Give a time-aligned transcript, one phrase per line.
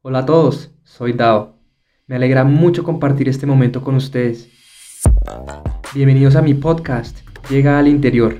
[0.00, 1.56] Hola a todos, soy Dao.
[2.06, 4.48] Me alegra mucho compartir este momento con ustedes.
[5.92, 7.18] Bienvenidos a mi podcast,
[7.50, 8.36] Llega al Interior,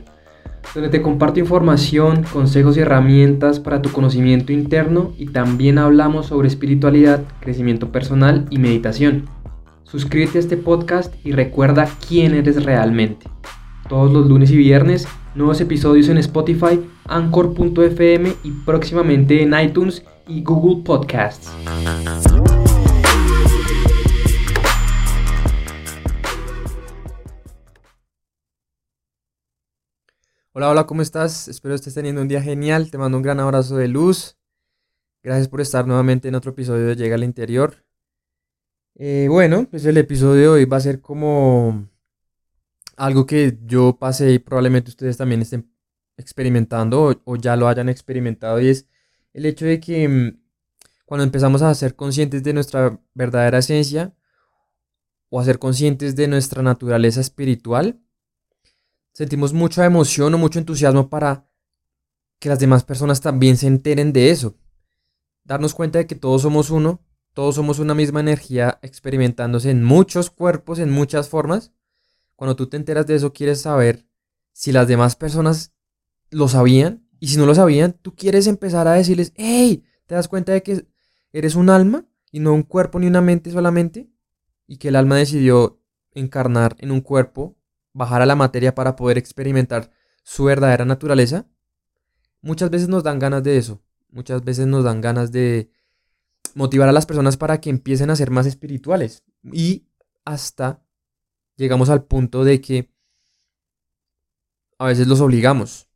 [0.73, 6.47] donde te comparto información, consejos y herramientas para tu conocimiento interno y también hablamos sobre
[6.47, 9.29] espiritualidad, crecimiento personal y meditación.
[9.83, 13.29] Suscríbete a este podcast y recuerda quién eres realmente.
[13.89, 20.43] Todos los lunes y viernes, nuevos episodios en Spotify, Anchor.fm y próximamente en iTunes y
[20.43, 21.51] Google Podcasts.
[30.53, 31.49] Hola, hola, ¿cómo estás?
[31.49, 32.91] Espero estés teniendo un día genial.
[32.91, 34.37] Te mando un gran abrazo de luz.
[35.23, 37.85] Gracias por estar nuevamente en otro episodio de Llega al Interior.
[38.97, 41.89] Eh, bueno, pues el episodio de hoy va a ser como
[42.97, 45.73] algo que yo pasé y probablemente ustedes también estén
[46.17, 48.89] experimentando o, ya lo hayan experimentado y es
[49.33, 50.41] el hecho de que mm,
[51.05, 54.15] cuando empezamos a ser conscientes de nuestra verdadera esencia
[55.31, 58.01] o a ser conscientes de nuestra naturaleza espiritual,
[59.13, 61.49] sentimos mucha emoción o mucho entusiasmo para
[62.39, 64.57] que las demás personas también se enteren de eso.
[65.45, 70.31] Darnos cuenta de que todos somos uno, todos somos una misma energía experimentándose en muchos
[70.31, 71.73] cuerpos, en muchas formas.
[72.37, 74.07] Cuando tú te enteras de eso, quieres saber
[74.53, 75.73] si las demás personas
[76.31, 77.08] lo sabían.
[77.21, 80.63] Y si no lo sabían, tú quieres empezar a decirles, hey, ¿te das cuenta de
[80.63, 80.87] que
[81.33, 84.09] eres un alma y no un cuerpo ni una mente solamente?
[84.67, 85.81] Y que el alma decidió
[86.13, 87.57] encarnar en un cuerpo,
[87.93, 89.91] bajar a la materia para poder experimentar
[90.23, 91.47] su verdadera naturaleza.
[92.41, 93.83] Muchas veces nos dan ganas de eso.
[94.11, 95.71] Muchas veces nos dan ganas de
[96.55, 99.25] motivar a las personas para que empiecen a ser más espirituales.
[99.43, 99.89] Y
[100.25, 100.83] hasta
[101.57, 102.93] llegamos al punto de que
[104.79, 105.88] a veces los obligamos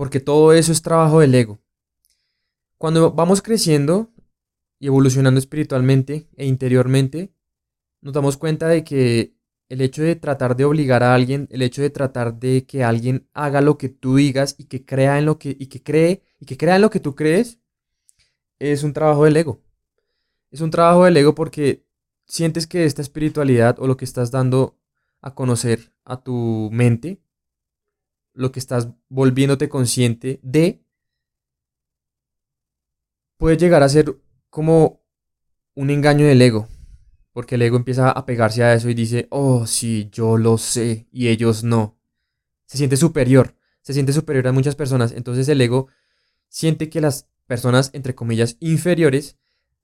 [0.00, 1.60] porque todo eso es trabajo del ego.
[2.78, 4.10] Cuando vamos creciendo
[4.78, 7.34] y evolucionando espiritualmente e interiormente,
[8.00, 9.34] nos damos cuenta de que
[9.68, 13.28] el hecho de tratar de obligar a alguien, el hecho de tratar de que alguien
[13.34, 16.46] haga lo que tú digas y que crea en lo que y que cree y
[16.46, 17.58] que crea en lo que tú crees
[18.58, 19.60] es un trabajo del ego.
[20.50, 21.84] Es un trabajo del ego porque
[22.26, 24.78] sientes que esta espiritualidad o lo que estás dando
[25.20, 27.20] a conocer a tu mente
[28.32, 30.82] lo que estás volviéndote consciente de,
[33.36, 34.16] puede llegar a ser
[34.50, 35.02] como
[35.74, 36.68] un engaño del ego.
[37.32, 41.06] Porque el ego empieza a pegarse a eso y dice, oh, sí, yo lo sé
[41.12, 41.96] y ellos no.
[42.66, 45.12] Se siente superior, se siente superior a muchas personas.
[45.12, 45.88] Entonces el ego
[46.48, 49.38] siente que las personas, entre comillas, inferiores,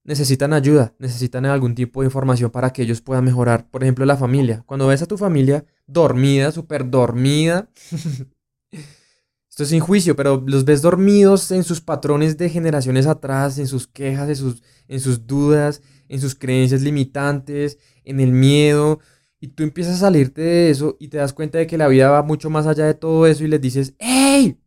[0.04, 3.68] necesitan ayuda, necesitan algún tipo de información para que ellos puedan mejorar.
[3.70, 4.62] Por ejemplo, la familia.
[4.66, 7.70] Cuando ves a tu familia dormida, súper dormida,
[8.70, 13.66] Esto es sin juicio, pero los ves dormidos en sus patrones de generaciones atrás, en
[13.66, 19.00] sus quejas, en sus, en sus dudas, en sus creencias limitantes, en el miedo.
[19.40, 22.10] Y tú empiezas a salirte de eso y te das cuenta de que la vida
[22.10, 24.60] va mucho más allá de todo eso y les dices, ¡Ey!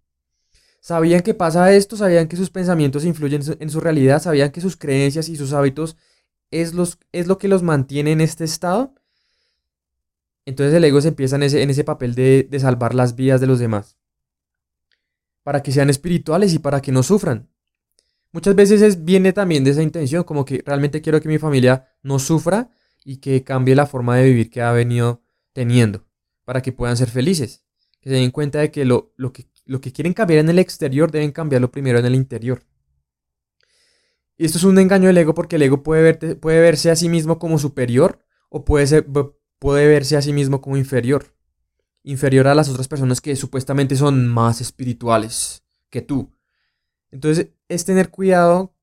[0.82, 1.96] ¿Sabían que pasa esto?
[1.96, 4.22] ¿Sabían que sus pensamientos influyen en su realidad?
[4.22, 5.98] ¿Sabían que sus creencias y sus hábitos
[6.50, 8.96] es, los, es lo que los mantiene en este estado?
[10.46, 13.42] Entonces el ego se empieza en ese, en ese papel de, de salvar las vidas
[13.42, 13.98] de los demás
[15.44, 17.50] para que sean espirituales y para que no sufran.
[18.32, 21.88] Muchas veces es, viene también de esa intención, como que realmente quiero que mi familia
[22.04, 22.70] no sufra
[23.04, 25.24] y que cambie la forma de vivir que ha venido
[25.54, 26.06] teniendo,
[26.46, 27.66] para que puedan ser felices.
[28.00, 30.58] Que se den cuenta de que lo, lo que lo que quieren cambiar en el
[30.58, 32.64] exterior deben cambiarlo primero en el interior.
[34.36, 37.08] Y esto es un engaño del ego porque el ego puede, puede verse a sí
[37.08, 39.06] mismo como superior o puede,
[39.60, 41.26] puede verse a sí mismo como inferior
[42.04, 46.32] inferior a las otras personas que supuestamente son más espirituales que tú.
[47.12, 48.76] Entonces es tener cuidado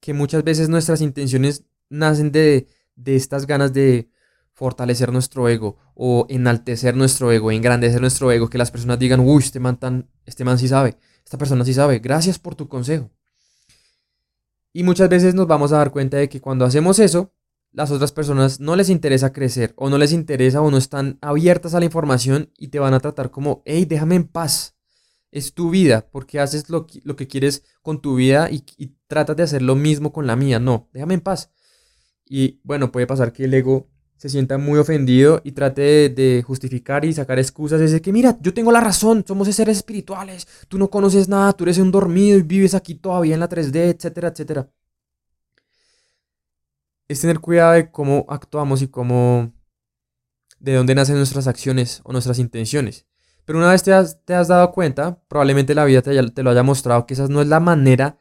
[0.00, 4.10] que muchas veces nuestras intenciones nacen de, de estas ganas de
[4.52, 9.42] fortalecer nuestro ego o enaltecer nuestro ego, engrandecer nuestro ego, que las personas digan, uy,
[9.42, 13.10] este man, tan, este man sí sabe, esta persona sí sabe, gracias por tu consejo.
[14.72, 17.32] Y muchas veces nos vamos a dar cuenta de que cuando hacemos eso,
[17.74, 21.74] las otras personas no les interesa crecer o no les interesa o no están abiertas
[21.74, 24.76] a la información y te van a tratar como, hey, déjame en paz.
[25.32, 28.62] Es tu vida, porque haces lo, lo que quieres con tu vida y,
[29.08, 30.60] tratas de hacer lo mismo con la mía.
[30.60, 31.50] No, déjame en paz.
[32.24, 36.42] Y bueno, puede pasar que el ego se sienta muy ofendido y trate de, de
[36.44, 37.80] justificar y sacar excusas.
[37.80, 41.52] Es de que, mira, yo tengo la razón, somos seres espirituales, tú no conoces nada,
[41.52, 44.70] tú eres un dormido y vives aquí todavía en la 3D, etcétera, etcétera
[47.08, 49.52] es tener cuidado de cómo actuamos y cómo,
[50.58, 53.06] de dónde nacen nuestras acciones o nuestras intenciones.
[53.44, 56.50] Pero una vez te has, te has dado cuenta, probablemente la vida te, te, lo
[56.50, 58.18] haya mostrado que esa no es la manera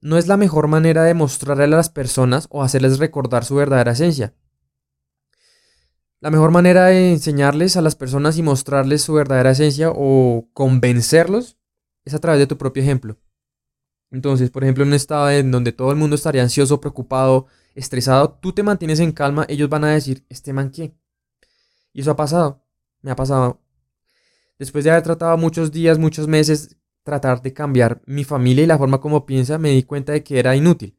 [0.00, 3.92] no es la mejor manera de mostrarle a las personas o hacerles recordar su verdadera
[3.92, 4.34] esencia.
[6.20, 11.56] La mejor manera de enseñarles a las personas y mostrarles su verdadera esencia o convencerlos
[12.04, 13.18] es a través de tu propio ejemplo.
[14.10, 18.38] Entonces, por ejemplo, en un estado en donde todo el mundo estaría ansioso, preocupado, estresado,
[18.40, 20.94] tú te mantienes en calma, ellos van a decir, ¿este man qué?
[21.92, 22.64] Y eso ha pasado,
[23.02, 23.60] me ha pasado.
[24.58, 28.78] Después de haber tratado muchos días, muchos meses, tratar de cambiar mi familia y la
[28.78, 30.96] forma como piensa, me di cuenta de que era inútil.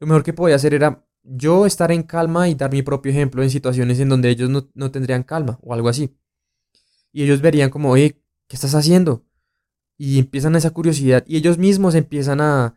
[0.00, 3.42] Lo mejor que podía hacer era yo estar en calma y dar mi propio ejemplo
[3.42, 6.16] en situaciones en donde ellos no, tendrían calma o algo así.
[7.12, 9.24] Y ellos verían como, oye, ¿qué estás haciendo?
[9.96, 12.76] Y empiezan esa curiosidad y ellos mismos empiezan a,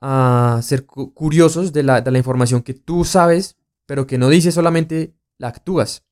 [0.00, 3.56] a ser curiosos de la, de la información que tú sabes,
[3.86, 6.04] pero que no dices solamente la actúas.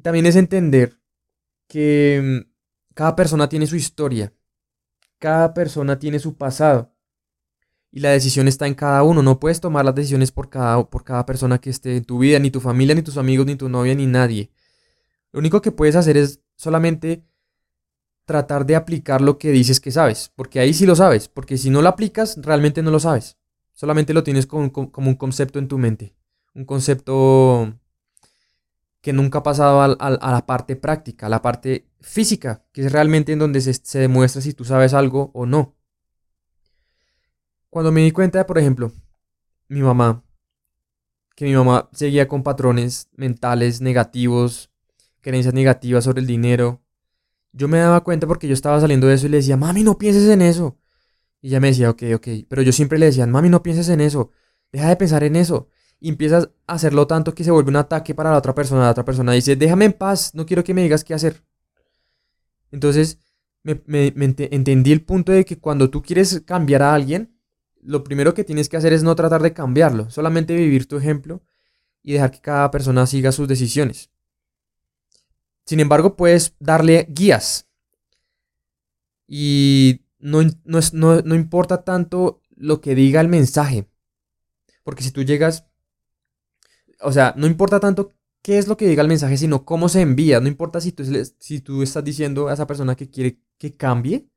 [0.00, 0.98] También es entender
[1.68, 4.32] que mm, cada persona tiene su historia,
[5.18, 6.92] cada persona tiene su pasado
[7.90, 9.22] y la decisión está en cada uno.
[9.22, 12.38] No puedes tomar las decisiones por cada, por cada persona que esté en tu vida,
[12.38, 14.50] ni tu familia, ni tus amigos, ni tu novia, ni nadie.
[15.30, 17.24] Lo único que puedes hacer es solamente
[18.24, 21.70] tratar de aplicar lo que dices que sabes, porque ahí sí lo sabes, porque si
[21.70, 23.36] no lo aplicas, realmente no lo sabes.
[23.74, 26.14] Solamente lo tienes como, como un concepto en tu mente,
[26.54, 27.74] un concepto
[29.02, 33.32] que nunca ha pasado a, la parte práctica, a la parte física, que es realmente
[33.32, 35.74] en donde se, demuestra si tú sabes algo o no.
[37.68, 38.92] Cuando me di cuenta, por ejemplo,
[39.68, 40.22] mi mamá,
[41.34, 44.70] que mi mamá seguía con patrones mentales negativos,
[45.20, 46.81] creencias negativas sobre el dinero,
[47.52, 49.98] yo me daba cuenta porque yo estaba saliendo de eso y le decía, mami, no
[49.98, 50.78] pienses en eso.
[51.40, 54.00] Y ella me decía, ok, ok, pero yo siempre le decía, mami, no pienses en
[54.00, 54.30] eso,
[54.72, 55.68] deja de pensar en eso
[56.02, 58.82] y empiezas a hacerlo tanto que se vuelve un ataque para la otra persona.
[58.82, 61.44] La otra persona dice, déjame en paz, no quiero que me digas qué hacer.
[62.72, 63.18] Entonces,
[63.62, 67.38] me, entendí el punto de que cuando tú quieres cambiar a alguien,
[67.80, 71.40] lo primero que tienes que hacer es no tratar de cambiarlo, solamente vivir tu ejemplo
[72.02, 74.10] y dejar que cada persona siga sus decisiones.
[75.64, 77.68] Sin embargo, puedes darle guías.
[79.26, 80.80] Y no, no,
[81.22, 83.88] no importa tanto lo que diga el mensaje.
[84.84, 85.64] Porque si tú llegas
[87.02, 88.12] o sea, no importa tanto
[88.42, 90.40] qué es lo que diga el mensaje, sino cómo se envía.
[90.40, 91.04] No importa si tú,
[91.38, 94.28] si tú estás diciendo a esa persona que quiere que cambie,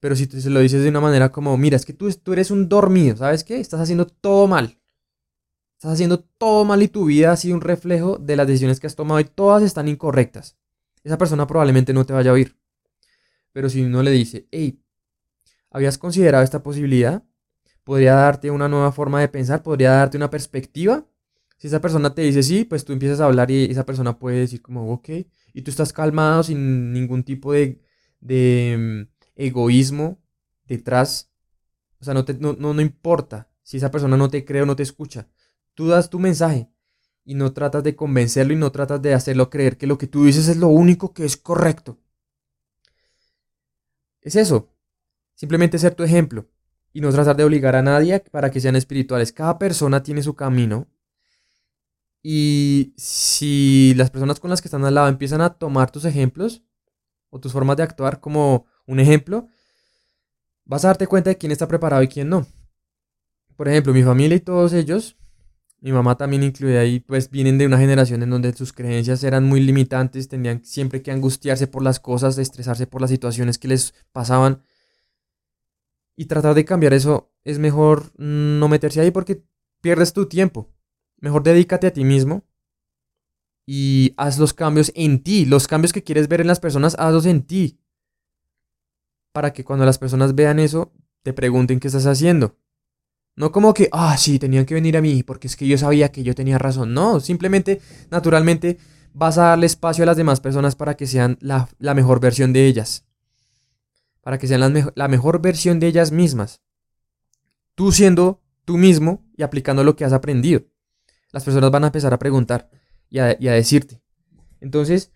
[0.00, 2.32] pero si tú se lo dices de una manera como, mira, es que tú, tú
[2.32, 3.58] eres un dormido, ¿sabes qué?
[3.58, 4.78] Estás haciendo todo mal.
[5.84, 8.86] Estás haciendo todo mal y tu vida ha sido un reflejo de las decisiones que
[8.86, 10.56] has tomado y todas están incorrectas.
[11.02, 12.56] Esa persona probablemente no te vaya a oír.
[13.52, 14.82] Pero si uno le dice, hey,
[15.70, 17.22] ¿habías considerado esta posibilidad?
[17.84, 21.06] Podría darte una nueva forma de pensar, podría darte una perspectiva
[21.58, 24.38] si esa persona te dice sí, pues tú empiezas a hablar y esa persona puede
[24.38, 25.10] decir como, ok,
[25.52, 27.82] y tú estás calmado sin ningún tipo de,
[28.20, 30.18] de mm, egoísmo
[30.64, 31.30] detrás.
[32.00, 34.76] O sea, no, te, no, no, importa si esa persona no te cree o no
[34.76, 35.28] te escucha.
[35.74, 36.70] Tú das tu mensaje
[37.24, 40.24] y no tratas de convencerlo y no tratas de hacerlo creer que lo que tú
[40.24, 41.98] dices es lo único que es correcto.
[44.20, 44.70] Es eso.
[45.34, 46.48] Simplemente ser tu ejemplo
[46.92, 49.32] y no tratar de obligar a nadie para que sean espirituales.
[49.32, 50.86] Cada persona tiene su camino
[52.22, 56.62] y si las personas con las que están al lado empiezan a tomar tus ejemplos
[57.28, 59.48] o tus formas de actuar como un ejemplo,
[60.64, 62.46] vas a darte cuenta de quién está preparado y quién no.
[63.56, 65.16] Por ejemplo, mi familia y todos ellos,
[65.84, 69.44] mi mamá también incluida ahí, pues vienen de una generación en donde sus creencias eran
[69.44, 73.92] muy limitantes, tenían siempre que angustiarse por las cosas, estresarse por las situaciones que les
[74.10, 74.62] pasaban.
[76.16, 79.44] Y tratar de cambiar eso es mejor no meterse ahí porque
[79.82, 80.70] pierdes tu tiempo.
[81.18, 82.44] Mejor dedícate a ti mismo
[83.66, 85.44] y haz los cambios en ti.
[85.44, 87.78] Los cambios que quieres ver en las personas, hazlos en ti.
[89.32, 92.56] Para que cuando las personas vean eso, te pregunten qué estás haciendo.
[93.36, 96.12] No como que, ah, sí, tenían que venir a mí porque es que yo sabía
[96.12, 96.94] que yo tenía razón.
[96.94, 98.78] No, simplemente, naturalmente,
[99.12, 102.66] vas a darle espacio a las demás personas para que sean la, mejor versión de
[102.66, 103.04] ellas.
[104.20, 106.60] Para que sean la mejor versión de ellas mismas.
[107.74, 110.64] Tú siendo tú mismo y aplicando lo que has aprendido
[111.34, 112.70] las personas van a empezar a preguntar
[113.10, 114.00] y a, decirte.
[114.60, 115.10] Entonces,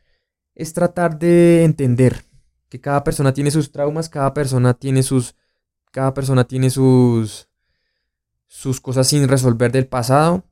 [0.57, 2.25] es tratar de entender
[2.69, 5.37] que cada persona tiene sus traumas, cada persona tiene sus,
[5.93, 7.48] cada persona tiene sus,
[8.49, 10.45] sus cosas sin resolver del pasado.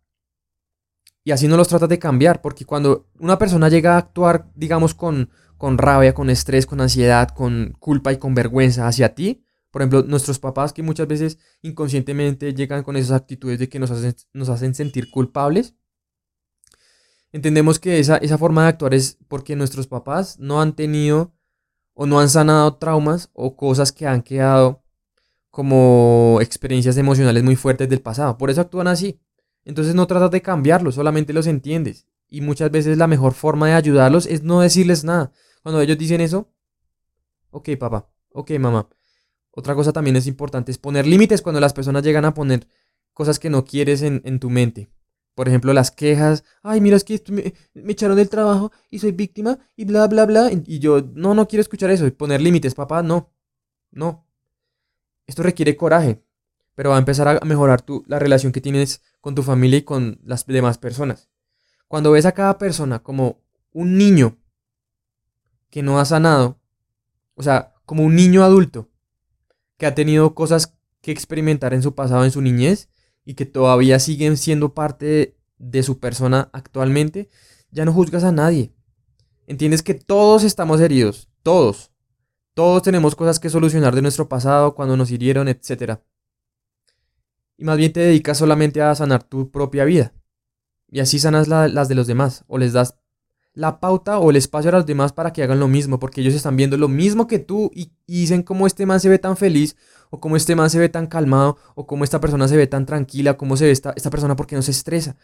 [1.25, 4.95] Y así no los tratas de cambiar, porque cuando una persona llega a actuar, digamos,
[4.95, 9.83] con, con rabia, con estrés, con ansiedad, con culpa y con vergüenza hacia ti, por
[9.83, 14.15] ejemplo, nuestros papás que muchas veces inconscientemente llegan con esas actitudes de que nos hacen,
[14.33, 15.75] nos hacen sentir culpables.
[17.33, 21.35] Entendemos que esa, esa forma de actuar es porque nuestros papás no han tenido
[21.93, 24.86] o no han sanado traumas o cosas que han quedado
[25.57, 28.37] como experiencias emocionales muy fuertes del pasado.
[28.37, 29.19] Por eso actúan así.
[29.65, 32.07] Entonces no tratas de cambiarlos, solamente los entiendes.
[32.29, 35.33] Y muchas veces la mejor forma de ayudarlos es no decirles nada.
[35.63, 36.51] Cuando ellos dicen eso,
[37.49, 38.91] ok papá, ok mamá.
[39.51, 42.69] Otra cosa también es importante es poner límites cuando las personas llegan a poner
[43.15, 44.91] cosas que no quieres en, tu mente.
[45.35, 46.45] Por ejemplo, las quejas.
[46.63, 50.27] Ay, mira, es que me, me, echaron del trabajo y soy víctima y bla, bla,
[50.27, 50.51] bla.
[50.53, 52.13] Y yo, no, no quiero escuchar eso.
[52.13, 53.33] Poner límites, papá, no.
[53.91, 54.26] No.
[55.27, 56.23] Esto requiere coraje,
[56.75, 59.83] pero va a empezar a mejorar tu, la relación que tienes con tu familia y
[59.83, 61.29] con las demás personas.
[61.89, 63.41] Cuando ves a cada persona como
[63.73, 64.39] un niño
[65.71, 66.59] que no ha sanado,
[67.35, 68.89] o sea, como un niño adulto
[69.77, 72.89] que ha tenido cosas que experimentar en su pasado, en su niñez,
[73.27, 77.29] y que todavía siguen siendo parte de, su persona actualmente,
[77.71, 78.73] ya no juzgas a nadie.
[79.47, 81.91] Entiendes que todos estamos heridos, todos.
[82.57, 85.99] Todos tenemos cosas que solucionar de nuestro pasado, cuando nos hirieron, etc.
[87.59, 90.15] Y más bien te dedicas solamente a sanar tu propia vida.
[90.91, 92.97] Y así sanas las de los demás, o les das
[93.53, 96.33] la pauta o el espacio a los demás para que hagan lo mismo, porque ellos
[96.33, 99.77] están viendo lo mismo que tú y, dicen cómo este man se ve tan feliz,
[100.09, 102.87] o cómo este man se ve tan calmado, o cómo esta persona se ve tan
[102.87, 105.15] tranquila, cómo se ve esta, esta persona porque no se estresa.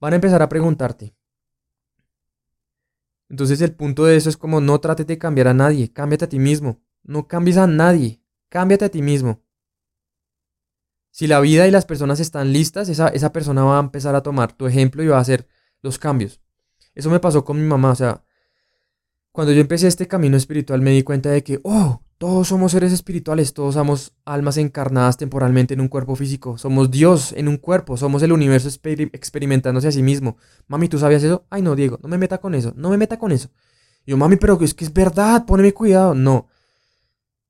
[0.00, 1.14] Van a empezar a preguntarte.
[3.28, 6.28] Entonces el punto de eso es como no trates de cambiar a nadie, cámbiate a
[6.28, 6.80] ti mismo.
[7.02, 9.42] No cambies a nadie, cámbiate a ti mismo.
[11.10, 14.22] Si la vida y las personas están listas, esa, esa persona va a empezar a
[14.22, 15.46] tomar tu ejemplo y va a hacer
[15.82, 16.40] los cambios.
[16.94, 18.22] Eso me pasó con mi mamá, o sea,
[19.32, 22.92] cuando yo empecé este camino espiritual me di cuenta de que, oh, todos somos seres
[22.92, 27.96] espirituales, todos somos almas encarnadas temporalmente en un cuerpo físico, somos Dios en un cuerpo,
[27.96, 30.36] somos el universo experimentándose a sí mismo.
[30.66, 31.46] Mami, ¿tú sabías eso?
[31.50, 33.50] Ay, no, Diego, no me meta con eso, no me meta con eso.
[34.06, 36.14] yo, mami, pero es que es verdad, poneme cuidado.
[36.14, 36.48] No.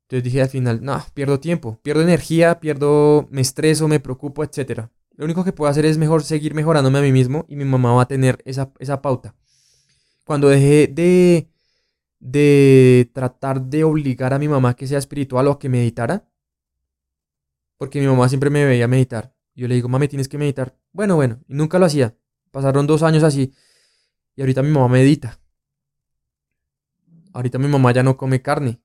[0.03, 4.91] Entonces dije al final, no, pierdo tiempo, pierdo energía, pierdo, me estreso, me preocupo, etcétera.
[5.17, 7.93] Lo único que puedo hacer es mejor seguir mejorándome a mí mismo y mi mamá
[7.95, 9.35] va a tener esa, pauta.
[10.25, 11.49] Cuando dejé de,
[12.19, 16.29] de tratar de obligar a mi mamá que sea espiritual o a que meditara,
[17.77, 19.35] porque mi mamá siempre me veía meditar.
[19.55, 20.77] Yo le digo, mami, tienes que meditar.
[20.93, 22.17] Bueno, bueno, y nunca lo hacía.
[22.51, 23.55] Pasaron dos años así.
[24.35, 25.41] Y ahorita mi mamá medita.
[27.33, 28.81] Ahorita mi mamá ya no come carne.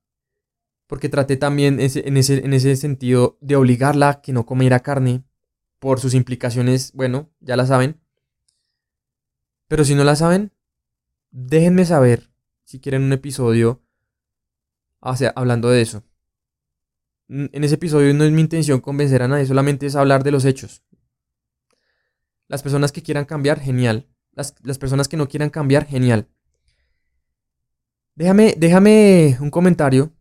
[0.88, 5.24] Porque traté también en, ese, en ese sentido de obligarla a que no comiera carne
[5.80, 8.00] por sus implicaciones, bueno, ya la saben.
[9.68, 10.52] Pero si no la saben,
[11.32, 12.31] déjenme saber
[12.72, 13.84] si quieren un episodio
[15.36, 16.04] hablando de eso.
[17.28, 20.46] En ese episodio no es mi intención convencer a nadie, solamente es hablar de los
[20.46, 20.82] hechos.
[22.48, 24.08] Las personas que quieran cambiar, genial.
[24.32, 26.30] Las, las personas que no quieran cambiar, genial.
[28.16, 30.14] Déjame, déjame un comentario,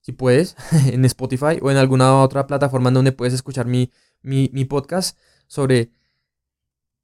[0.00, 5.16] si puedes, en Spotify o en alguna otra plataforma donde puedes escuchar mi, mi, podcast
[5.46, 5.92] sobre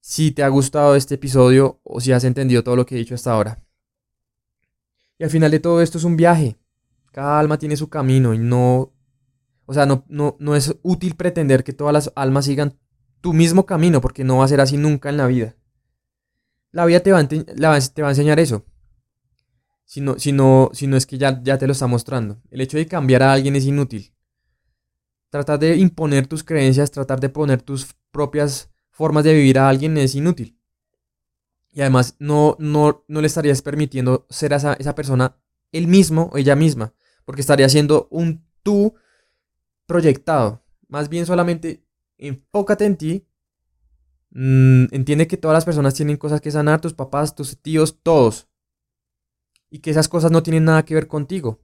[0.01, 3.15] si te ha gustado este episodio o si has entendido todo lo que he dicho
[3.15, 3.68] hasta ahora.
[5.19, 6.57] Y al final de todo esto es un viaje.
[7.13, 8.93] Cada alma tiene su camino y no...
[9.67, 12.79] O sea, no, no, no es útil pretender que todas las almas sigan
[13.21, 15.57] tu mismo camino porque no va a ser así nunca en la vida.
[16.71, 18.65] La vida te va a, te va a enseñar eso.
[19.85, 22.41] Si no, si no, si no es que ya, ya te lo está mostrando.
[22.51, 24.15] El hecho de cambiar a alguien es inútil.
[25.31, 29.97] Tratar de imponer tus creencias, tratar de poner tus propias formas de vivir a alguien
[29.97, 30.58] es inútil.
[31.79, 35.37] Y además no, no, no le estarías permitiendo ser esa, esa persona
[35.71, 36.93] él mismo o ella misma,
[37.25, 38.97] porque estaría siendo un tú
[39.87, 40.65] proyectado.
[40.89, 41.85] Más bien solamente
[42.17, 43.29] enfócate en ti.
[44.31, 48.49] Mm, entiende que todas las personas tienen cosas que sanar, tus papás, tus tíos, todos.
[49.71, 51.61] Y que esas cosas no tienen nada que ver contigo.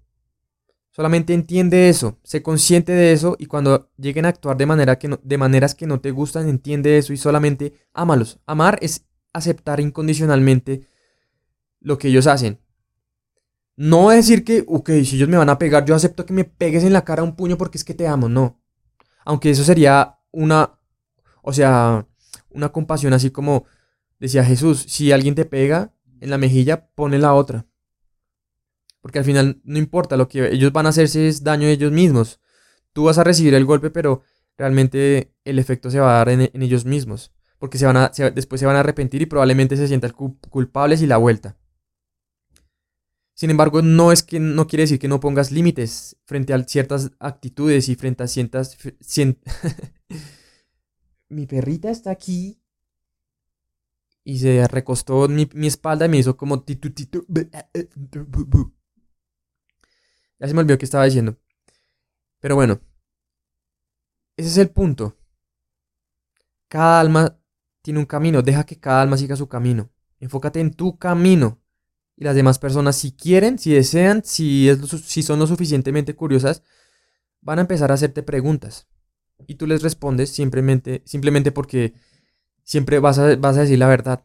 [0.93, 5.19] Solamente entiende eso, sé consciente de eso y cuando lleguen a actuar de, manera que
[5.21, 8.39] de maneras que no te gustan, entiende eso y solamente ámalos.
[8.47, 10.87] Amar es aceptar incondicionalmente
[11.81, 12.59] lo que ellos hacen.
[13.77, 16.85] No decir que, ok, si ellos me van a pegar, yo acepto que me pegues
[16.85, 18.59] en la cara un puño porque es que te amo, no.
[19.27, 20.79] Aunque eso sería una,
[21.43, 22.07] o sea,
[22.51, 23.67] una compasión así como
[24.19, 27.67] decía Jesús, si alguien te pega en la mejilla, pone la otra.
[29.01, 31.93] Porque al final no importa, lo que ellos van a hacerse es daño a ellos
[31.93, 32.41] mismos.
[32.95, 34.23] Tú vas a recibir el golpe, pero
[34.57, 37.33] realmente el efecto se va a dar en, ellos mismos.
[37.65, 41.07] Porque se van a, después se van a arrepentir y probablemente se sientan culpables y
[41.07, 41.57] la vuelta.
[43.33, 47.13] Sin embargo, no es que no quiere decir que no pongas límites frente a ciertas
[47.19, 48.77] actitudes y frente a ciertas...
[51.31, 52.61] mi perrita está aquí
[54.25, 56.67] y se recostó en mi, mi espalda y me hizo como...
[60.39, 61.39] Ya se me olvidó que estaba diciendo.
[62.41, 62.79] Pero bueno,
[64.37, 65.17] ese es el punto.
[66.69, 67.39] Cada alma
[67.85, 69.91] tiene un camino, deja que cada alma siga su camino.
[70.19, 71.61] Enfócate en tu camino.
[72.17, 76.63] Y las demás personas, si quieren, si desean, si, es si son lo suficientemente curiosas,
[77.43, 78.89] van a empezar a hacerte preguntas.
[79.47, 81.93] Y tú les respondes simplemente, simplemente porque
[82.63, 84.25] siempre vas a, vas a decir la verdad.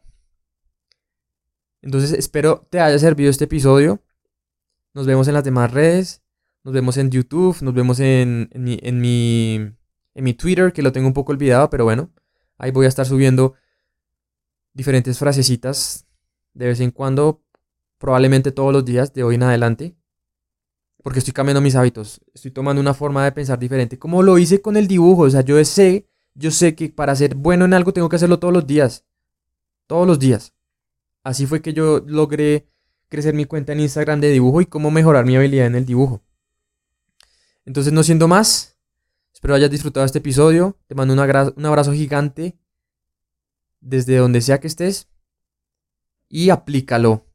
[1.82, 4.02] Entonces espero te haya servido este episodio.
[4.94, 6.24] Nos vemos en las demás redes.
[6.64, 7.62] Nos vemos en YouTube.
[7.62, 9.56] Nos vemos en, en, mi, en, mi,
[10.14, 12.10] en mi Twitter, que lo tengo un poco olvidado, pero bueno.
[12.60, 13.56] Ahí voy a estar subiendo
[14.74, 16.06] diferentes frasecitas
[16.54, 17.42] de vez en cuando.
[17.98, 19.96] Probablemente todos los días de hoy en adelante.
[21.02, 22.22] Porque estoy cambiando mis hábitos.
[22.34, 23.98] Estoy tomando una forma de pensar diferente.
[23.98, 25.24] Como lo hice con el dibujo.
[25.24, 28.40] O sea, yo sé, yo sé que para ser bueno en algo tengo que hacerlo
[28.40, 29.06] todos los días.
[29.88, 30.54] Todos los días.
[31.24, 32.68] Así fue que yo logré
[33.08, 36.22] crecer mi cuenta en Instagram de dibujo y cómo mejorar mi habilidad en el dibujo.
[37.66, 38.79] Entonces, no siendo más,
[39.40, 40.78] espero hayas disfrutado este episodio.
[40.88, 42.60] Te mando un, un abrazo gigante
[43.80, 45.08] desde donde sea que estés
[46.28, 47.26] y aplícalo.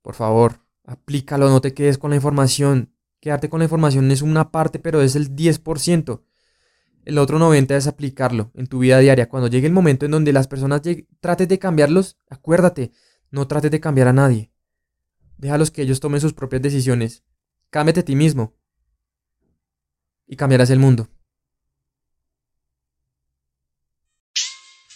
[0.00, 2.94] Por favor, aplícalo, no te quedes con la información.
[3.18, 6.22] Quedarte con la información es una parte, pero es el 10%.
[7.04, 9.28] El otro 90% es aplicarlo en tu vida diaria.
[9.28, 10.82] Cuando llegue el momento en donde las personas
[11.18, 12.92] trates de cambiarlos, acuérdate,
[13.32, 14.52] no trates de cambiar a nadie.
[15.38, 17.24] Déjalos que ellos tomen sus propias decisiones.
[17.70, 18.54] Cámbiate a ti mismo.
[20.24, 21.08] Y cambiarás el mundo.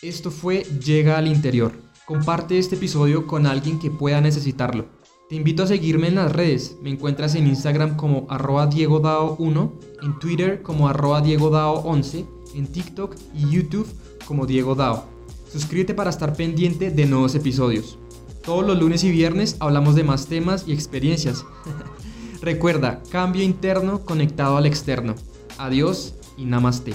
[0.03, 1.71] Esto fue Llega al Interior.
[2.07, 4.87] Comparte este episodio con alguien que pueda necesitarlo.
[5.29, 6.77] Te invito a seguirme en las redes.
[6.83, 13.49] Me encuentras en Instagram como arroba diegodao1, en Twitter como arroba diegodao11, en TikTok y
[13.49, 13.87] YouTube
[14.27, 15.05] como Diego Dao.
[15.53, 17.97] Suscríbete para estar pendiente de nuevos episodios.
[18.45, 21.45] Todos los lunes y viernes hablamos de más temas y experiencias.
[22.43, 25.15] Recuerda, cambio interno conectado al externo.
[25.59, 26.93] Adiós y namaste.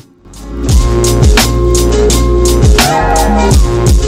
[2.88, 4.07] Thank you.